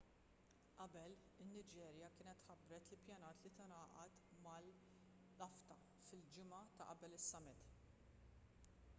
qabel 0.77 1.11
in-niġerja 1.43 2.07
kienet 2.15 2.39
ħabbret 2.45 2.87
li 2.93 2.97
ppjanat 3.01 3.43
li 3.45 3.51
tingħaqad 3.59 4.15
mal-afcfta 4.45 5.77
fil-ġimgħa 6.07 6.63
ta' 6.79 6.87
qabel 6.95 7.19
is-summit 7.19 7.69